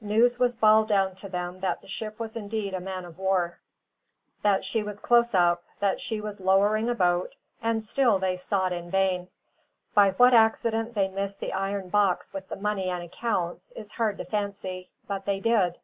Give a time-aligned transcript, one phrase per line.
[0.00, 3.60] News was bawled down to them that the ship was indeed a man of war,
[4.42, 8.72] that she was close up, that she was lowering a boat; and still they sought
[8.72, 9.28] in vain.
[9.94, 14.18] By what accident they missed the iron box with the money and accounts, is hard
[14.18, 15.78] to fancy; but they did.